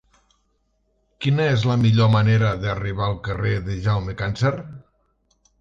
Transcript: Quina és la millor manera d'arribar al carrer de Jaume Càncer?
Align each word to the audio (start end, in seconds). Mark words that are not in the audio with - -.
Quina 1.25 1.45
és 1.57 1.67
la 1.71 1.75
millor 1.83 2.09
manera 2.15 2.55
d'arribar 2.65 3.07
al 3.09 3.21
carrer 3.29 3.55
de 3.69 3.79
Jaume 3.87 4.21
Càncer? 4.23 4.55